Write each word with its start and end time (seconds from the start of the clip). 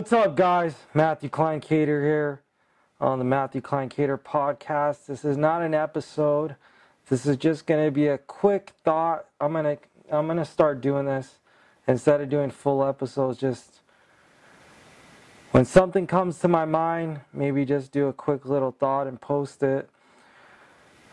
What's 0.00 0.14
up, 0.14 0.34
guys? 0.34 0.74
Matthew 0.94 1.28
Klein 1.28 1.60
Cater 1.60 2.02
here 2.02 2.40
on 3.02 3.18
the 3.18 3.24
Matthew 3.26 3.60
Klein 3.60 3.90
Cater 3.90 4.16
podcast. 4.16 5.04
This 5.04 5.26
is 5.26 5.36
not 5.36 5.60
an 5.60 5.74
episode. 5.74 6.56
This 7.10 7.26
is 7.26 7.36
just 7.36 7.66
going 7.66 7.84
to 7.84 7.90
be 7.90 8.06
a 8.06 8.16
quick 8.16 8.72
thought. 8.82 9.26
I'm 9.38 9.52
to 9.52 9.76
I'm 10.10 10.26
to 10.38 10.46
start 10.46 10.80
doing 10.80 11.04
this 11.04 11.34
instead 11.86 12.22
of 12.22 12.30
doing 12.30 12.48
full 12.48 12.82
episodes 12.82 13.36
just 13.36 13.80
when 15.50 15.66
something 15.66 16.06
comes 16.06 16.38
to 16.38 16.48
my 16.48 16.64
mind, 16.64 17.20
maybe 17.34 17.66
just 17.66 17.92
do 17.92 18.06
a 18.06 18.14
quick 18.14 18.46
little 18.46 18.72
thought 18.72 19.06
and 19.06 19.20
post 19.20 19.62
it. 19.62 19.90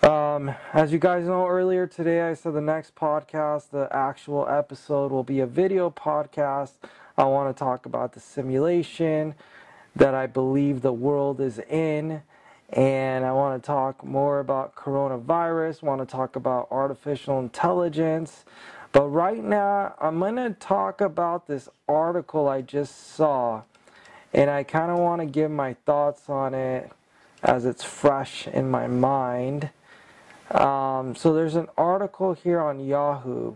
Um, 0.07 0.55
as 0.71 0.93
you 0.93 0.99
guys 0.99 1.25
know, 1.25 1.45
earlier 1.45 1.85
today 1.85 2.21
I 2.21 2.33
said 2.33 2.53
the 2.53 2.61
next 2.61 2.95
podcast, 2.95 3.71
the 3.71 3.89
actual 3.91 4.47
episode, 4.47 5.11
will 5.11 5.25
be 5.25 5.41
a 5.41 5.45
video 5.45 5.89
podcast. 5.89 6.71
I 7.17 7.25
want 7.25 7.53
to 7.53 7.59
talk 7.59 7.85
about 7.85 8.13
the 8.13 8.21
simulation 8.21 9.35
that 9.97 10.15
I 10.15 10.25
believe 10.25 10.81
the 10.81 10.93
world 10.93 11.41
is 11.41 11.59
in. 11.59 12.21
And 12.69 13.25
I 13.25 13.33
want 13.33 13.61
to 13.61 13.67
talk 13.67 14.01
more 14.05 14.39
about 14.39 14.75
coronavirus, 14.75 15.83
want 15.83 15.99
to 15.99 16.07
talk 16.07 16.37
about 16.37 16.69
artificial 16.71 17.37
intelligence. 17.41 18.45
But 18.93 19.09
right 19.09 19.43
now, 19.43 19.93
I'm 19.99 20.19
going 20.19 20.37
to 20.37 20.51
talk 20.51 21.01
about 21.01 21.47
this 21.47 21.67
article 21.89 22.47
I 22.47 22.61
just 22.61 23.13
saw. 23.13 23.63
And 24.33 24.49
I 24.49 24.63
kind 24.63 24.89
of 24.89 24.99
want 24.99 25.19
to 25.19 25.25
give 25.25 25.51
my 25.51 25.73
thoughts 25.85 26.29
on 26.29 26.53
it 26.53 26.93
as 27.43 27.65
it's 27.65 27.83
fresh 27.83 28.47
in 28.47 28.71
my 28.71 28.87
mind. 28.87 29.69
Um, 30.51 31.15
so 31.15 31.33
there's 31.33 31.55
an 31.55 31.67
article 31.77 32.33
here 32.33 32.59
on 32.61 32.79
Yahoo. 32.79 33.55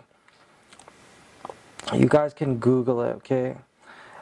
You 1.93 2.07
guys 2.07 2.33
can 2.33 2.57
Google 2.57 3.01
it, 3.01 3.15
okay? 3.17 3.55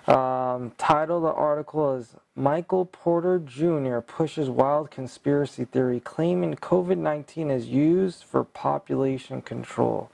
Um, 0.07 0.71
title 0.77 1.17
of 1.17 1.23
the 1.23 1.33
article 1.33 1.95
is 1.95 2.15
Michael 2.35 2.85
Porter 2.85 3.37
Jr. 3.37 3.99
pushes 3.99 4.49
wild 4.49 4.89
conspiracy 4.89 5.65
theory 5.65 5.99
claiming 5.99 6.55
COVID 6.55 6.98
19 6.98 7.51
is 7.51 7.67
used 7.67 8.23
for 8.23 8.43
population 8.43 9.41
control. 9.41 10.09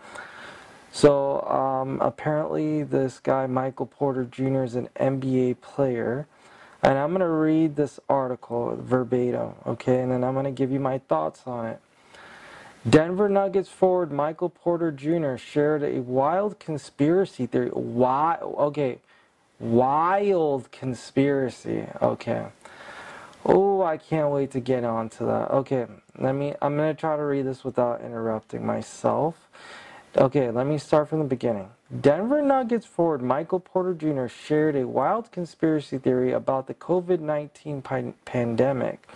So 0.92 1.42
um, 1.42 2.00
apparently, 2.02 2.84
this 2.84 3.20
guy, 3.20 3.48
Michael 3.48 3.86
Porter 3.86 4.24
Jr., 4.24 4.64
is 4.64 4.76
an 4.76 4.90
NBA 4.98 5.60
player. 5.62 6.28
And 6.82 6.98
I'm 6.98 7.10
going 7.10 7.20
to 7.20 7.28
read 7.28 7.76
this 7.76 8.00
article 8.08 8.78
verbatim, 8.80 9.56
okay? 9.66 10.02
And 10.02 10.12
then 10.12 10.24
I'm 10.24 10.34
going 10.34 10.46
to 10.46 10.52
give 10.52 10.72
you 10.72 10.80
my 10.80 11.00
thoughts 11.00 11.44
on 11.46 11.66
it. 11.66 11.80
Denver 12.88 13.30
Nuggets 13.30 13.70
forward 13.70 14.12
Michael 14.12 14.50
Porter 14.50 14.92
Jr. 14.92 15.38
shared 15.38 15.84
a 15.84 16.02
wild 16.02 16.60
conspiracy 16.60 17.48
theory. 17.48 17.70
Why? 17.70 18.38
Okay, 18.42 19.00
wild 19.60 20.72
conspiracy. 20.72 21.88
Okay. 22.02 22.46
Oh, 23.44 23.82
I 23.82 23.98
can't 23.98 24.32
wait 24.32 24.52
to 24.52 24.60
get 24.60 24.84
on 24.84 25.10
to 25.10 25.26
that. 25.26 25.52
Okay, 25.52 25.88
let 26.20 26.34
me. 26.34 26.54
I'm 26.62 26.76
gonna 26.78 26.94
try 26.94 27.16
to 27.16 27.24
read 27.24 27.46
this 27.46 27.64
without 27.64 28.02
interrupting 28.02 28.66
myself. 28.66 29.50
Okay, 30.18 30.50
let 30.50 30.66
me 30.66 30.78
start 30.78 31.10
from 31.10 31.20
the 31.20 31.26
beginning. 31.26 31.68
Denver 32.00 32.42
Nuggets 32.42 32.86
forward 32.86 33.22
Michael 33.22 33.60
Porter 33.60 33.94
Jr. 33.94 34.28
shared 34.28 34.78
a 34.78 34.88
wild 34.88 35.30
conspiracy 35.30 35.98
theory 35.98 36.32
about 36.32 36.68
the 36.68 36.74
COVID 36.74 37.20
19 37.20 37.82
pandemic 38.24 39.10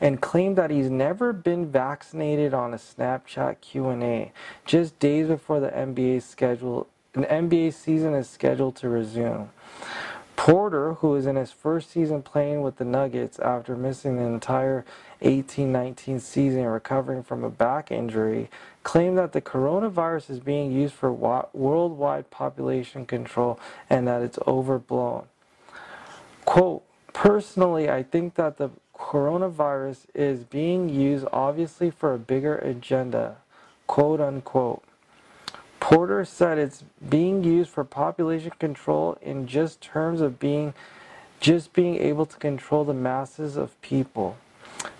and 0.00 0.20
claimed 0.20 0.54
that 0.56 0.70
he's 0.70 0.88
never 0.88 1.32
been 1.32 1.66
vaccinated 1.66 2.54
on 2.54 2.72
a 2.72 2.76
Snapchat 2.76 3.62
Q&A 3.62 4.30
just 4.64 4.96
days 5.00 5.26
before 5.26 5.58
the 5.58 5.70
NBA 5.70 6.22
schedule 6.22 6.86
an 7.16 7.24
NBA 7.24 7.74
season 7.74 8.14
is 8.14 8.28
scheduled 8.28 8.76
to 8.76 8.88
resume. 8.88 9.50
Porter, 10.44 10.92
who 10.92 11.14
is 11.14 11.24
in 11.24 11.36
his 11.36 11.52
first 11.52 11.90
season 11.90 12.20
playing 12.20 12.60
with 12.60 12.76
the 12.76 12.84
Nuggets 12.84 13.38
after 13.38 13.74
missing 13.74 14.16
the 14.16 14.24
entire 14.24 14.84
18-19 15.22 16.20
season 16.20 16.60
and 16.60 16.70
recovering 16.70 17.22
from 17.22 17.42
a 17.42 17.48
back 17.48 17.90
injury, 17.90 18.50
claimed 18.82 19.16
that 19.16 19.32
the 19.32 19.40
coronavirus 19.40 20.28
is 20.28 20.40
being 20.40 20.70
used 20.70 20.92
for 20.92 21.10
worldwide 21.54 22.30
population 22.30 23.06
control 23.06 23.58
and 23.88 24.06
that 24.06 24.20
it's 24.20 24.38
overblown. 24.46 25.24
Quote, 26.44 26.82
personally, 27.14 27.88
I 27.88 28.02
think 28.02 28.34
that 28.34 28.58
the 28.58 28.68
coronavirus 28.94 30.04
is 30.12 30.40
being 30.40 30.90
used 30.90 31.24
obviously 31.32 31.90
for 31.90 32.12
a 32.12 32.18
bigger 32.18 32.58
agenda, 32.58 33.38
quote 33.86 34.20
unquote. 34.20 34.83
Porter 35.84 36.24
said 36.24 36.56
it's 36.56 36.82
being 37.10 37.44
used 37.44 37.68
for 37.68 37.84
population 37.84 38.52
control 38.58 39.18
in 39.20 39.46
just 39.46 39.82
terms 39.82 40.22
of 40.22 40.40
being 40.40 40.72
just 41.40 41.74
being 41.74 41.96
able 41.96 42.24
to 42.24 42.38
control 42.38 42.84
the 42.84 42.94
masses 42.94 43.58
of 43.58 43.78
people. 43.82 44.38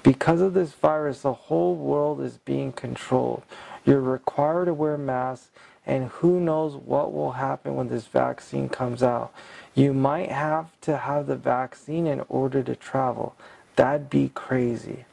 Because 0.02 0.42
of 0.42 0.52
this 0.52 0.72
virus, 0.72 1.22
the 1.22 1.32
whole 1.32 1.74
world 1.74 2.20
is 2.20 2.36
being 2.36 2.70
controlled. 2.70 3.44
You're 3.86 4.02
required 4.02 4.66
to 4.66 4.74
wear 4.74 4.98
masks, 4.98 5.48
and 5.86 6.08
who 6.08 6.38
knows 6.38 6.76
what 6.76 7.14
will 7.14 7.32
happen 7.32 7.76
when 7.76 7.88
this 7.88 8.04
vaccine 8.04 8.68
comes 8.68 9.02
out. 9.02 9.32
You 9.74 9.94
might 9.94 10.30
have 10.30 10.66
to 10.82 10.98
have 10.98 11.26
the 11.26 11.36
vaccine 11.36 12.06
in 12.06 12.26
order 12.28 12.62
to 12.62 12.76
travel. 12.76 13.34
That'd 13.76 14.10
be 14.10 14.32
crazy. 14.34 15.06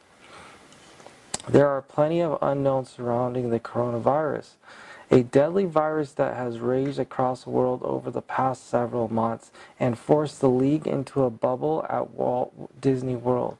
There 1.47 1.69
are 1.69 1.81
plenty 1.81 2.21
of 2.21 2.37
unknowns 2.41 2.89
surrounding 2.89 3.51
the 3.51 3.59
coronavirus 3.61 4.55
a 5.11 5.23
deadly 5.23 5.65
virus 5.65 6.13
that 6.13 6.37
has 6.37 6.59
raged 6.59 6.97
across 6.97 7.43
the 7.43 7.49
world 7.49 7.81
over 7.83 8.09
the 8.09 8.21
past 8.21 8.69
several 8.69 9.13
months 9.13 9.51
and 9.77 9.99
forced 9.99 10.39
the 10.39 10.49
league 10.49 10.87
into 10.87 11.23
a 11.23 11.29
bubble 11.29 11.85
at 11.89 12.11
Walt 12.11 12.79
Disney 12.79 13.17
World. 13.17 13.57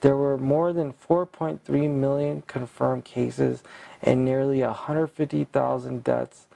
There 0.00 0.16
were 0.16 0.38
more 0.38 0.72
than 0.72 0.94
4.3 0.94 1.90
million 1.90 2.42
confirmed 2.46 3.04
cases 3.04 3.62
and 4.02 4.24
nearly 4.24 4.62
150,000 4.62 6.02
deaths 6.02 6.46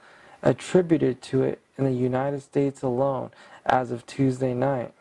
attributed 0.41 1.21
to 1.21 1.43
it 1.43 1.59
in 1.77 1.83
the 1.83 1.91
United 1.91 2.41
States 2.41 2.81
alone 2.81 3.29
as 3.67 3.91
of 3.91 4.05
Tuesday 4.07 4.55
night. 4.55 4.93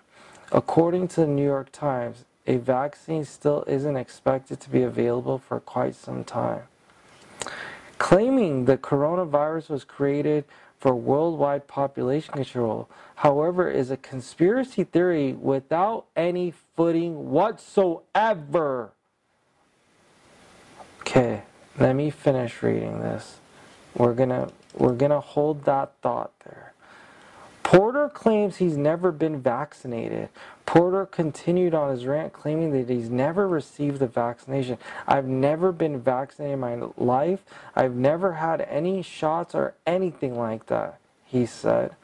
According 0.52 1.08
to 1.08 1.22
the 1.22 1.26
New 1.26 1.44
York 1.44 1.72
Times, 1.72 2.24
a 2.46 2.56
vaccine 2.56 3.24
still 3.24 3.64
isn't 3.66 3.96
expected 3.96 4.60
to 4.60 4.70
be 4.70 4.82
available 4.82 5.38
for 5.38 5.58
quite 5.60 5.94
some 5.94 6.22
time 6.22 6.62
claiming 7.98 8.64
the 8.64 8.78
coronavirus 8.78 9.68
was 9.68 9.84
created 9.84 10.44
for 10.78 10.94
worldwide 10.94 11.66
population 11.66 12.32
control, 12.34 12.88
however, 13.16 13.70
is 13.70 13.90
a 13.90 13.96
conspiracy 13.96 14.84
theory 14.84 15.32
without 15.32 16.06
any 16.16 16.52
footing 16.76 17.30
whatsoever. 17.30 18.92
Okay, 21.00 21.42
let 21.78 21.96
me 21.96 22.10
finish 22.10 22.62
reading 22.62 23.00
this. 23.00 23.38
We're 23.94 24.14
gonna 24.14 24.50
we're 24.74 24.94
gonna 24.94 25.20
hold 25.20 25.64
that 25.64 25.92
thought 26.02 26.32
there. 26.44 26.72
Porter 27.68 28.08
claims 28.08 28.56
he's 28.56 28.78
never 28.78 29.12
been 29.12 29.42
vaccinated. 29.42 30.30
Porter 30.64 31.04
continued 31.04 31.74
on 31.74 31.90
his 31.90 32.06
rant 32.06 32.32
claiming 32.32 32.72
that 32.72 32.88
he's 32.88 33.10
never 33.10 33.46
received 33.46 33.98
the 33.98 34.06
vaccination. 34.06 34.78
I've 35.06 35.26
never 35.26 35.70
been 35.70 36.00
vaccinated 36.00 36.54
in 36.54 36.60
my 36.60 36.88
life. 36.96 37.44
I've 37.76 37.94
never 37.94 38.32
had 38.32 38.62
any 38.62 39.02
shots 39.02 39.54
or 39.54 39.74
anything 39.86 40.38
like 40.38 40.64
that, 40.68 40.98
he 41.26 41.44
said. 41.44 41.94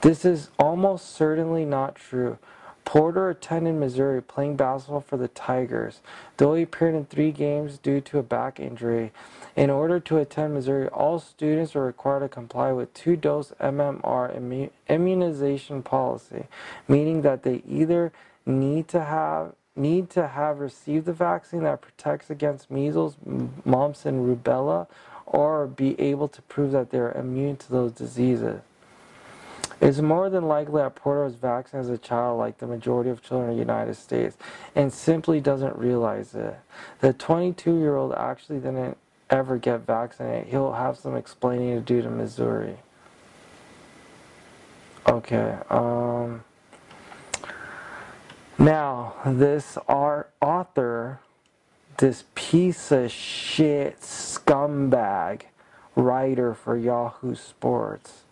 This 0.00 0.24
is 0.24 0.48
almost 0.58 1.14
certainly 1.14 1.66
not 1.66 1.96
true. 1.96 2.38
Porter 2.84 3.30
attended 3.30 3.74
Missouri 3.74 4.22
playing 4.22 4.56
basketball 4.56 5.00
for 5.00 5.16
the 5.16 5.28
Tigers. 5.28 6.00
Though 6.36 6.54
he 6.54 6.62
appeared 6.62 6.94
in 6.94 7.06
three 7.06 7.32
games 7.32 7.78
due 7.78 8.00
to 8.02 8.18
a 8.18 8.22
back 8.22 8.60
injury, 8.60 9.12
in 9.56 9.70
order 9.70 10.00
to 10.00 10.18
attend 10.18 10.54
Missouri, 10.54 10.88
all 10.88 11.18
students 11.18 11.74
are 11.74 11.84
required 11.84 12.20
to 12.20 12.28
comply 12.28 12.72
with 12.72 12.92
two 12.94 13.16
dose 13.16 13.52
MMR 13.60 14.70
immunization 14.88 15.82
policy, 15.82 16.46
meaning 16.88 17.22
that 17.22 17.42
they 17.42 17.62
either 17.66 18.12
need 18.46 18.88
to 18.88 19.04
have 19.04 19.54
need 19.76 20.08
to 20.08 20.28
have 20.28 20.60
received 20.60 21.04
the 21.04 21.12
vaccine 21.12 21.64
that 21.64 21.80
protects 21.80 22.30
against 22.30 22.70
measles, 22.70 23.16
mumps, 23.64 24.06
and 24.06 24.24
rubella, 24.24 24.86
or 25.26 25.66
be 25.66 26.00
able 26.00 26.28
to 26.28 26.40
prove 26.42 26.70
that 26.70 26.90
they're 26.90 27.10
immune 27.12 27.56
to 27.56 27.70
those 27.70 27.90
diseases. 27.92 28.60
It's 29.80 30.00
more 30.00 30.30
than 30.30 30.46
likely 30.46 30.82
that 30.82 30.94
Porter 30.94 31.24
was 31.24 31.34
vaccinated 31.34 31.90
as 31.90 31.94
a 31.94 31.98
child, 31.98 32.38
like 32.38 32.58
the 32.58 32.66
majority 32.66 33.10
of 33.10 33.22
children 33.22 33.50
in 33.50 33.56
the 33.56 33.60
United 33.60 33.96
States, 33.96 34.36
and 34.74 34.92
simply 34.92 35.40
doesn't 35.40 35.76
realize 35.76 36.34
it. 36.34 36.56
The 37.00 37.12
22 37.12 37.78
year 37.78 37.96
old 37.96 38.14
actually 38.14 38.60
didn't 38.60 38.96
ever 39.30 39.58
get 39.58 39.80
vaccinated. 39.80 40.48
He'll 40.48 40.72
have 40.72 40.96
some 40.96 41.16
explaining 41.16 41.74
to 41.74 41.80
do 41.80 42.02
to 42.02 42.10
Missouri. 42.10 42.76
Okay. 45.06 45.58
Um, 45.70 46.44
now, 48.58 49.14
this 49.26 49.76
author, 49.88 51.20
this 51.98 52.24
piece 52.34 52.92
of 52.92 53.10
shit 53.10 54.00
scumbag 54.00 55.42
writer 55.96 56.54
for 56.54 56.76
Yahoo 56.76 57.34
Sports 57.34 58.23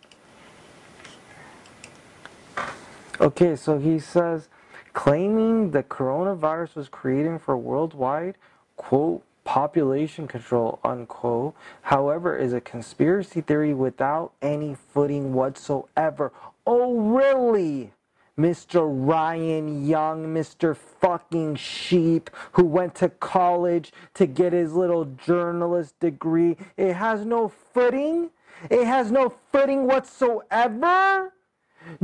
Okay, 3.21 3.55
so 3.55 3.77
he 3.77 3.99
says 3.99 4.49
claiming 4.93 5.71
the 5.71 5.83
coronavirus 5.83 6.75
was 6.75 6.89
created 6.89 7.41
for 7.41 7.55
worldwide, 7.55 8.35
quote, 8.75 9.23
population 9.43 10.27
control, 10.27 10.79
unquote, 10.83 11.53
however, 11.83 12.37
is 12.37 12.53
a 12.53 12.61
conspiracy 12.61 13.41
theory 13.41 13.73
without 13.73 14.31
any 14.41 14.75
footing 14.75 15.33
whatsoever. 15.33 16.31
Oh, 16.65 16.97
really? 16.97 17.91
Mr. 18.37 18.87
Ryan 18.89 19.85
Young, 19.85 20.25
Mr. 20.33 20.75
fucking 20.75 21.55
sheep 21.55 22.31
who 22.53 22.63
went 22.63 22.95
to 22.95 23.09
college 23.09 23.91
to 24.15 24.25
get 24.25 24.53
his 24.53 24.73
little 24.73 25.05
journalist 25.05 25.99
degree. 25.99 26.57
It 26.77 26.93
has 26.93 27.25
no 27.27 27.49
footing. 27.49 28.31
It 28.71 28.85
has 28.85 29.11
no 29.11 29.33
footing 29.51 29.85
whatsoever. 29.85 31.31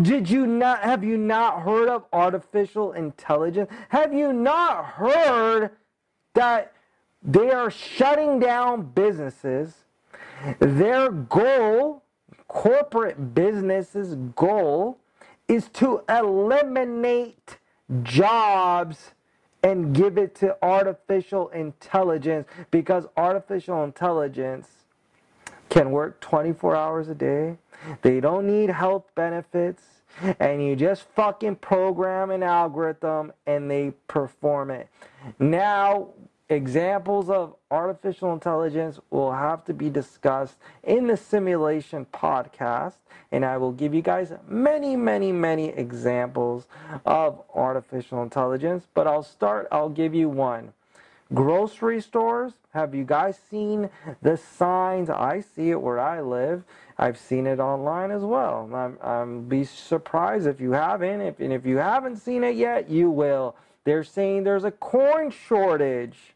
Did 0.01 0.29
you 0.29 0.45
not 0.45 0.81
have 0.81 1.03
you 1.03 1.17
not 1.17 1.63
heard 1.63 1.89
of 1.89 2.05
artificial 2.13 2.93
intelligence? 2.93 3.69
Have 3.89 4.13
you 4.13 4.33
not 4.33 4.85
heard 4.85 5.71
that 6.33 6.73
they 7.21 7.51
are 7.51 7.69
shutting 7.69 8.39
down 8.39 8.83
businesses? 8.93 9.83
Their 10.59 11.11
goal, 11.11 12.03
corporate 12.47 13.33
businesses' 13.33 14.15
goal 14.35 14.97
is 15.47 15.67
to 15.69 16.03
eliminate 16.07 17.57
jobs 18.03 19.13
and 19.63 19.93
give 19.93 20.17
it 20.17 20.35
to 20.35 20.55
artificial 20.61 21.49
intelligence 21.49 22.47
because 22.71 23.07
artificial 23.17 23.83
intelligence 23.83 24.78
can 25.69 25.91
work 25.91 26.19
24 26.19 26.75
hours 26.75 27.09
a 27.09 27.15
day. 27.15 27.57
They 28.01 28.19
don't 28.19 28.47
need 28.47 28.69
health 28.69 29.05
benefits. 29.15 29.83
And 30.39 30.65
you 30.65 30.75
just 30.75 31.03
fucking 31.15 31.57
program 31.57 32.31
an 32.31 32.43
algorithm 32.43 33.31
and 33.45 33.69
they 33.69 33.93
perform 34.07 34.71
it. 34.71 34.89
Now, 35.37 36.09
examples 36.49 37.29
of 37.29 37.55
artificial 37.69 38.33
intelligence 38.33 38.99
will 39.11 39.31
have 39.31 39.63
to 39.65 39.73
be 39.73 39.89
discussed 39.89 40.57
in 40.83 41.05
the 41.05 41.15
simulation 41.15 42.07
podcast 42.11 42.95
and 43.31 43.45
i 43.45 43.55
will 43.55 43.71
give 43.71 43.93
you 43.93 44.01
guys 44.01 44.33
many 44.47 44.95
many 44.95 45.31
many 45.31 45.69
examples 45.69 46.65
of 47.05 47.43
artificial 47.53 48.23
intelligence 48.23 48.87
but 48.95 49.05
i'll 49.05 49.21
start 49.21 49.67
i'll 49.71 49.89
give 49.89 50.15
you 50.15 50.27
one 50.27 50.73
grocery 51.33 52.01
stores? 52.01 52.53
Have 52.73 52.93
you 52.93 53.03
guys 53.03 53.39
seen 53.49 53.89
the 54.21 54.37
signs? 54.37 55.09
I 55.09 55.41
see 55.41 55.71
it 55.71 55.81
where 55.81 55.99
i 55.99 56.21
live. 56.21 56.63
I've 56.97 57.17
seen 57.17 57.47
it 57.47 57.59
online 57.59 58.11
as 58.11 58.23
well. 58.23 58.69
I'm, 58.73 58.97
I'm 59.01 59.43
be 59.47 59.63
surprised 59.63 60.47
if 60.47 60.59
you 60.59 60.73
haven't. 60.73 61.21
If, 61.21 61.39
and 61.39 61.53
if 61.53 61.65
you 61.65 61.77
haven't 61.77 62.17
seen 62.17 62.43
it 62.43 62.55
yet 62.55 62.89
you 62.89 63.09
will. 63.09 63.55
They're 63.85 64.03
saying 64.03 64.43
there's 64.43 64.65
a 64.65 64.71
corn 64.71 65.31
shortage. 65.31 66.35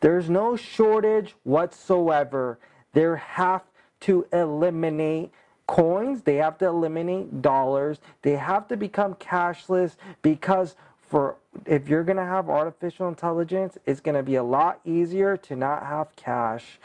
There's 0.00 0.28
no 0.28 0.56
shortage 0.56 1.34
whatsoever. 1.44 2.58
They 2.92 3.06
have 3.18 3.62
to 4.00 4.26
eliminate 4.32 5.32
coins, 5.66 6.22
they 6.22 6.36
have 6.36 6.58
to 6.58 6.66
eliminate 6.66 7.40
dollars, 7.40 7.98
they 8.22 8.36
have 8.36 8.68
to 8.68 8.76
become 8.76 9.14
cashless 9.14 9.96
because 10.20 10.76
for 11.14 11.36
if 11.64 11.88
you're 11.88 12.02
going 12.02 12.16
to 12.16 12.24
have 12.24 12.50
artificial 12.50 13.06
intelligence, 13.06 13.78
it's 13.86 14.00
going 14.00 14.16
to 14.16 14.22
be 14.24 14.34
a 14.34 14.42
lot 14.42 14.80
easier 14.84 15.36
to 15.36 15.54
not 15.54 15.86
have 15.86 16.08
cash. 16.16 16.80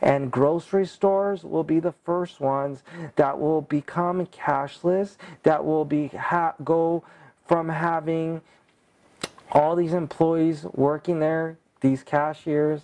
And 0.00 0.32
grocery 0.32 0.86
stores 0.86 1.44
will 1.44 1.64
be 1.64 1.80
the 1.80 1.92
first 1.92 2.40
ones 2.40 2.82
that 3.16 3.38
will 3.38 3.60
become 3.60 4.24
cashless, 4.28 5.18
that 5.42 5.66
will 5.66 5.84
be 5.84 6.06
ha- 6.06 6.54
go 6.64 7.04
from 7.46 7.68
having 7.68 8.40
all 9.52 9.76
these 9.76 9.92
employees 9.92 10.64
working 10.72 11.20
there 11.20 11.58
these 11.82 12.02
cashiers, 12.02 12.80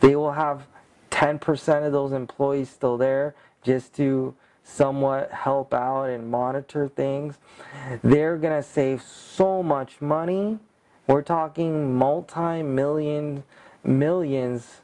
they 0.00 0.16
will 0.16 0.32
have 0.32 0.66
10% 1.10 1.86
of 1.86 1.92
those 1.92 2.12
employees 2.12 2.70
still 2.70 2.96
there 2.96 3.34
just 3.62 3.94
to 3.96 4.34
somewhat 4.64 5.30
help 5.30 5.72
out 5.72 6.04
and 6.06 6.30
monitor 6.30 6.88
things. 6.88 7.38
They're 8.02 8.38
going 8.38 8.60
to 8.60 8.68
save 8.68 9.02
so 9.02 9.62
much 9.62 10.00
money. 10.00 10.58
We're 11.06 11.22
talking 11.22 11.94
multi 11.94 12.62
million 12.62 13.44
millions 13.84 14.80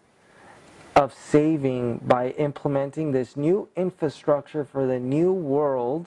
of 0.94 1.14
saving 1.14 1.98
by 1.98 2.30
implementing 2.30 3.12
this 3.12 3.36
new 3.36 3.68
infrastructure 3.74 4.64
for 4.64 4.86
the 4.86 5.00
new 5.00 5.32
world. 5.32 6.06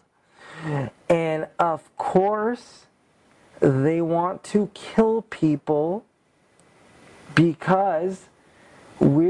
And 1.10 1.48
of 1.58 1.96
course, 1.98 2.86
they 3.60 4.02
want 4.02 4.44
to 4.46 4.70
kill 4.74 5.24
people 5.24 6.06
because 7.34 8.28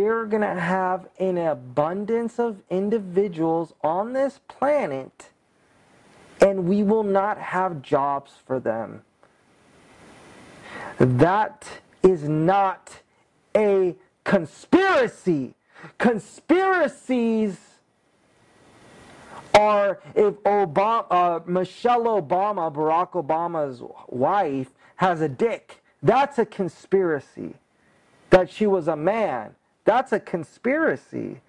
we're 0.04 0.26
going 0.26 0.42
to 0.42 0.60
have 0.60 1.08
an 1.20 1.38
abundance 1.38 2.40
of 2.40 2.62
individuals 2.70 3.74
on 3.82 4.14
this 4.14 4.40
planet 4.48 5.30
and 6.42 6.66
we 6.66 6.84
will 6.84 7.04
not 7.04 7.38
have 7.38 7.82
jobs 7.82 8.34
for 8.46 8.60
them. 8.60 9.02
That 10.98 11.68
is 12.02 12.24
not 12.24 13.02
a 13.56 13.96
conspiracy. 14.24 15.54
Conspiracies 15.98 17.58
are 19.54 20.00
if 20.16 20.34
Obama, 20.44 21.06
uh, 21.10 21.40
Michelle 21.46 22.06
Obama, 22.06 22.74
Barack 22.74 23.12
Obama's 23.12 23.82
wife, 24.10 24.70
has 24.98 25.22
a 25.22 25.30
dick. 25.30 25.82
That's 26.02 26.40
a 26.40 26.46
conspiracy 26.46 27.54
that 28.32 28.50
she 28.50 28.68
was 28.68 28.88
a 28.88 28.96
man. 28.96 29.56
That's 29.86 30.12
a 30.12 30.20
conspiracy. 30.20 31.42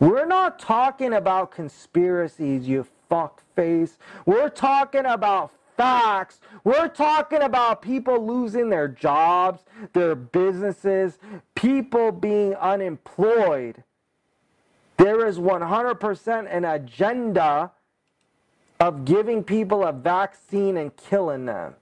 We're 0.00 0.26
not 0.26 0.58
talking 0.58 1.12
about 1.12 1.50
conspiracies, 1.50 2.66
you 2.66 2.86
fuck 3.08 3.42
face. 3.54 3.98
We're 4.26 4.48
talking 4.48 5.06
about 5.06 5.52
facts. 5.76 6.40
We're 6.62 6.88
talking 6.88 7.42
about 7.42 7.82
people 7.82 8.24
losing 8.24 8.70
their 8.70 8.88
jobs, 8.88 9.64
their 9.92 10.14
businesses, 10.14 11.18
people 11.54 12.12
being 12.12 12.54
unemployed. 12.54 13.82
There 14.96 15.26
is 15.26 15.38
100% 15.38 16.54
an 16.54 16.64
agenda 16.64 17.72
of 18.80 19.04
giving 19.04 19.42
people 19.42 19.84
a 19.84 19.92
vaccine 19.92 20.76
and 20.76 20.94
killing 20.96 21.46
them. 21.46 21.74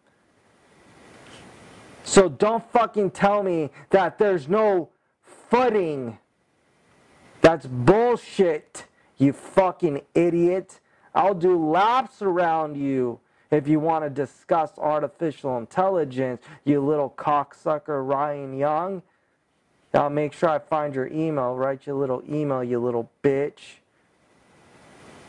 So 2.05 2.29
don't 2.29 2.69
fucking 2.73 3.13
tell 3.13 3.43
me 3.43 3.71
that 3.91 4.19
there's 4.19 4.49
no 4.49 4.89
footing. 5.53 6.17
That's 7.43 7.67
bullshit, 7.67 8.87
you 9.19 9.35
fucking 9.35 10.01
idiot. 10.15 10.81
I'll 11.15 11.35
do 11.35 11.63
laps 11.63 12.23
around 12.23 12.79
you 12.79 13.21
if 13.51 13.69
you 13.69 13.79
want 13.79 14.03
to 14.03 14.09
discuss 14.09 14.71
artificial 14.79 15.59
intelligence, 15.59 16.41
you 16.65 16.81
little 16.81 17.11
cocksucker 17.11 18.09
Ryan 18.09 18.57
Young. 18.57 19.03
I'll 19.93 20.09
make 20.09 20.33
sure 20.33 20.49
I 20.49 20.59
find 20.59 20.95
your 20.95 21.09
email, 21.09 21.55
write 21.55 21.87
your 21.87 21.97
little 21.97 22.23
email, 22.27 22.65
you 22.65 22.79
little 22.79 23.11
bitch. 23.23 23.81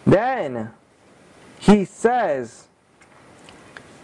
Then 0.07 0.71
he 1.59 1.83
says 1.83 2.67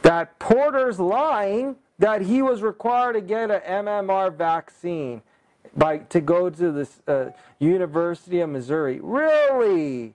that 0.02 0.38
Porter's 0.38 1.00
lying 1.00 1.78
that 1.98 2.24
he 2.24 2.42
was 2.42 2.62
required 2.62 3.14
to 3.14 3.22
get 3.22 3.50
an 3.50 3.86
MMR 3.86 4.36
vaccine 4.36 5.22
by 5.76 6.00
to 6.00 6.22
go 6.22 6.50
to 6.50 6.72
the 6.72 6.90
uh, 7.08 7.32
University 7.60 8.40
of 8.40 8.50
Missouri. 8.50 9.00
Really? 9.02 10.14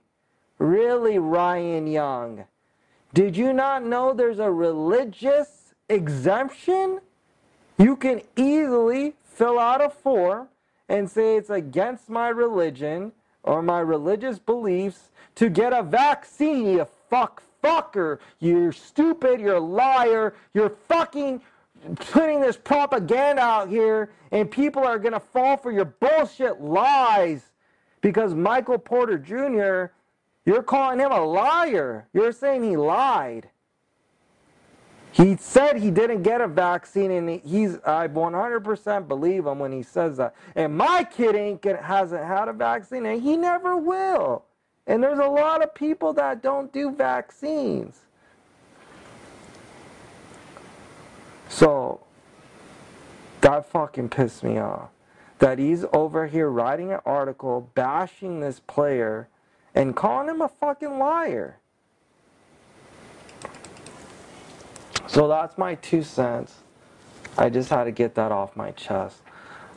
Really, 0.57 1.19
Ryan 1.19 1.87
Young? 1.87 2.45
Did 3.13 3.37
you 3.37 3.53
not 3.53 3.85
know 3.85 4.13
there's 4.13 4.39
a 4.39 4.51
religious 4.51 5.73
exemption? 5.89 6.99
You 7.77 7.95
can 7.95 8.21
easily 8.35 9.15
fill 9.23 9.59
out 9.59 9.83
a 9.83 9.89
form 9.89 10.47
and 10.87 11.09
say 11.09 11.35
it's 11.35 11.49
against 11.49 12.09
my 12.09 12.29
religion 12.29 13.11
or 13.43 13.61
my 13.61 13.79
religious 13.79 14.39
beliefs 14.39 15.11
to 15.35 15.49
get 15.49 15.73
a 15.73 15.83
vaccine, 15.83 16.65
you 16.65 16.87
fuck 17.09 17.43
fucker. 17.63 18.19
You're 18.39 18.71
stupid, 18.71 19.39
you're 19.39 19.55
a 19.55 19.59
liar, 19.59 20.33
you're 20.53 20.69
fucking 20.69 21.41
putting 21.95 22.41
this 22.41 22.57
propaganda 22.57 23.41
out 23.41 23.69
here 23.69 24.11
and 24.31 24.49
people 24.49 24.83
are 24.83 24.99
going 24.99 25.13
to 25.13 25.19
fall 25.19 25.57
for 25.57 25.71
your 25.71 25.85
bullshit 25.85 26.61
lies 26.61 27.51
because 28.01 28.33
Michael 28.33 28.77
Porter 28.77 29.17
Jr., 29.17 29.93
you're 30.45 30.63
calling 30.63 30.99
him 30.99 31.11
a 31.11 31.23
liar. 31.23 32.07
You're 32.13 32.31
saying 32.31 32.63
he 32.63 32.77
lied. 32.77 33.49
He 35.11 35.37
said 35.37 35.77
he 35.77 35.91
didn't 35.91 36.23
get 36.23 36.41
a 36.41 36.47
vaccine, 36.47 37.09
and 37.09 37.29
he's 37.41 37.77
I 37.85 38.09
100% 38.09 39.07
believe 39.07 39.45
him 39.45 39.59
when 39.59 39.71
he 39.71 39.81
says 39.81 40.17
that. 40.17 40.35
And 40.55 40.77
my 40.77 41.05
kid 41.05 41.35
ain't 41.35 41.61
get, 41.61 41.81
hasn't 41.81 42.25
had 42.25 42.49
a 42.49 42.53
vaccine, 42.53 43.05
and 43.05 43.21
he 43.21 43.37
never 43.37 43.77
will. 43.77 44.43
And 44.87 45.01
there's 45.01 45.19
a 45.19 45.25
lot 45.27 45.63
of 45.63 45.73
people 45.73 46.11
that 46.13 46.43
don't 46.43 46.71
do 46.73 46.91
vaccines. 46.91 48.01
So 51.49 52.01
that 53.41 53.65
fucking 53.65 54.09
pissed 54.09 54.43
me 54.43 54.57
off. 54.57 54.89
That 55.39 55.59
he's 55.59 55.85
over 55.93 56.27
here 56.27 56.49
writing 56.49 56.91
an 56.91 56.99
article 57.05 57.69
bashing 57.75 58.39
this 58.39 58.59
player 58.59 59.27
and 59.73 59.95
calling 59.95 60.29
him 60.29 60.41
a 60.41 60.47
fucking 60.47 60.97
liar. 60.97 61.57
So 65.07 65.27
that's 65.27 65.57
my 65.57 65.75
two 65.75 66.03
cents. 66.03 66.55
I 67.37 67.49
just 67.49 67.69
had 67.69 67.83
to 67.83 67.91
get 67.91 68.15
that 68.15 68.31
off 68.31 68.55
my 68.55 68.71
chest. 68.71 69.21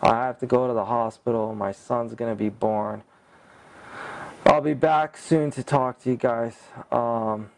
I 0.00 0.14
have 0.26 0.38
to 0.38 0.46
go 0.46 0.68
to 0.68 0.72
the 0.72 0.84
hospital. 0.84 1.54
My 1.54 1.72
son's 1.72 2.14
going 2.14 2.30
to 2.30 2.38
be 2.38 2.48
born. 2.48 3.02
I'll 4.46 4.60
be 4.60 4.74
back 4.74 5.16
soon 5.16 5.50
to 5.52 5.62
talk 5.62 6.00
to 6.02 6.10
you 6.10 6.16
guys. 6.16 6.56
Um, 6.90 7.50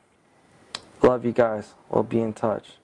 love 1.02 1.24
you 1.24 1.32
guys. 1.32 1.74
We'll 1.90 2.02
be 2.02 2.20
in 2.20 2.32
touch. 2.32 2.79